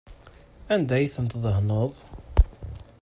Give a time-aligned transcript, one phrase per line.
[0.73, 1.91] Anda ay ten-tdehneḍ?